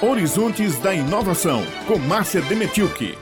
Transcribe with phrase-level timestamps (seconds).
[0.00, 3.18] Horizontes da Inovação, com Márcia Demetilke.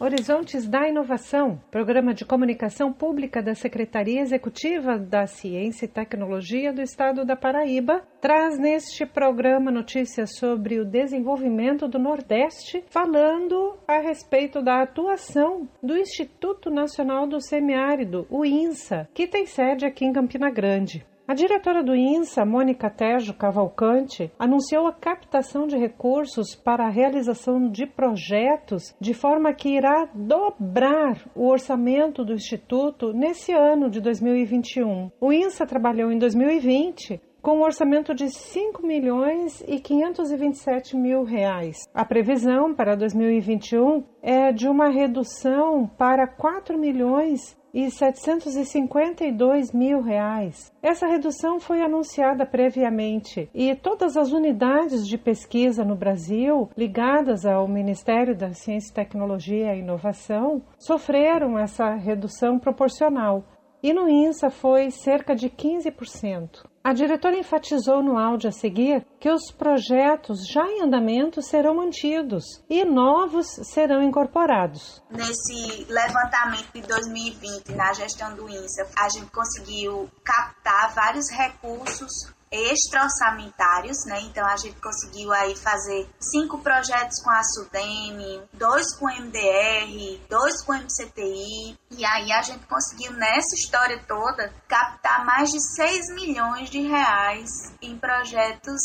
[0.00, 6.82] Horizontes da Inovação, programa de comunicação pública da Secretaria Executiva da Ciência e Tecnologia do
[6.82, 14.60] Estado da Paraíba, traz neste programa notícias sobre o desenvolvimento do Nordeste, falando a respeito
[14.60, 20.50] da atuação do Instituto Nacional do Semiárido, o INSA, que tem sede aqui em Campina
[20.50, 21.06] Grande.
[21.30, 27.70] A diretora do INSA, Mônica Tejo Cavalcante, anunciou a captação de recursos para a realização
[27.70, 35.08] de projetos de forma que irá dobrar o orçamento do Instituto nesse ano de 2021.
[35.20, 41.76] O INSA trabalhou em 2020 com um orçamento de 5 milhões e 527 mil reais.
[41.94, 50.72] A previsão para 2021 é de uma redução para 4 milhões e 752 mil reais.
[50.82, 57.68] Essa redução foi anunciada previamente e todas as unidades de pesquisa no Brasil ligadas ao
[57.68, 63.44] Ministério da Ciência, Tecnologia e Inovação sofreram essa redução proporcional
[63.82, 66.69] e no INSA foi cerca de 15%.
[66.82, 72.42] A diretora enfatizou no áudio a seguir que os projetos já em andamento serão mantidos
[72.70, 75.02] e novos serão incorporados.
[75.10, 82.10] Nesse levantamento de 2020, na gestão do INSA, a gente conseguiu captar vários recursos
[82.50, 84.20] extra-orçamentários, né?
[84.22, 90.20] Então a gente conseguiu aí fazer cinco projetos com a SUDEM, dois com o MDR,
[90.28, 95.60] dois com o MCTI, e aí a gente conseguiu nessa história toda captar mais de
[95.60, 98.80] 6 milhões de reais em projetos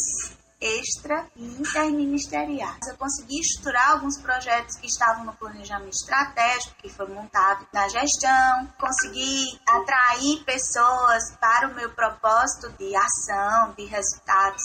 [0.59, 2.87] extra e interministeriais.
[2.87, 8.67] Eu consegui estruturar alguns projetos que estavam no planejamento estratégico que foi montado na gestão,
[8.79, 14.63] consegui atrair pessoas para o meu propósito de ação, de resultados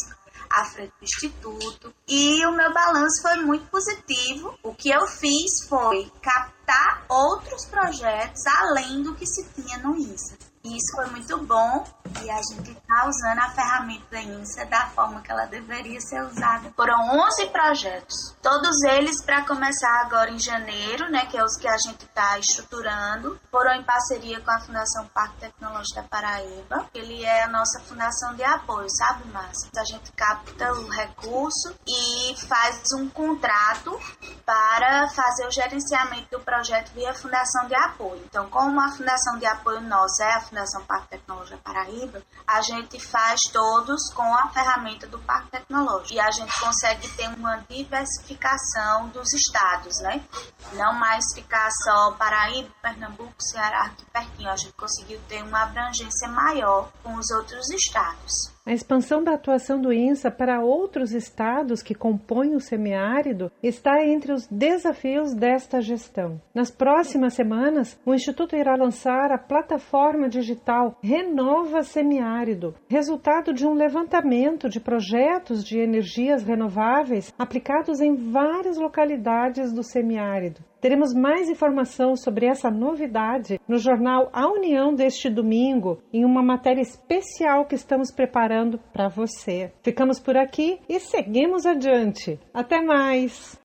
[0.51, 1.95] à frente do Instituto.
[2.09, 4.59] E o meu balanço foi muito positivo.
[4.63, 10.37] O que eu fiz foi captar outros projetos além do que se tinha no INSA.
[10.63, 11.85] E isso foi muito bom
[12.23, 16.23] e a gente está usando a ferramenta da INSA da forma que ela deveria ser
[16.23, 16.73] usada.
[16.77, 21.69] Foram 11 projetos, todos eles para começar agora em janeiro, né, que é os que
[21.69, 23.41] a gente está estruturando.
[23.51, 26.87] Foram em parceria com a Fundação Parque Tecnológico da Paraíba.
[26.95, 29.71] Ele é a nossa fundação de apoio, sabe, Márcia?
[29.77, 33.99] A gente capta o recurso e faz um contrato
[34.45, 34.70] para
[35.15, 38.23] fazer o gerenciamento do projeto via Fundação de Apoio.
[38.25, 43.01] Então, como a Fundação de Apoio nossa é a Fundação Parque Tecnológico Paraíba, a gente
[43.01, 46.15] faz todos com a ferramenta do Parque Tecnológico.
[46.15, 50.25] E a gente consegue ter uma diversificação dos estados, né?
[50.73, 54.51] Não mais ficar só Paraíba, Pernambuco, Ceará, aqui pertinho.
[54.51, 58.51] A gente conseguiu ter uma abrangência maior com os outros estados.
[58.67, 64.33] A expansão da atuação do INSA para outros estados que compõem o semiárido está entre
[64.33, 66.39] os desafios desta gestão.
[66.55, 73.73] Nas próximas semanas, o Instituto irá lançar a plataforma digital Renova Semiárido, resultado de um
[73.73, 80.70] levantamento de projetos de energias renováveis aplicados em várias localidades do semiárido.
[80.81, 86.81] Teremos mais informação sobre essa novidade no jornal A União deste domingo, em uma matéria
[86.81, 89.73] especial que estamos preparando para você.
[89.83, 92.39] Ficamos por aqui e seguimos adiante.
[92.53, 93.59] Até mais!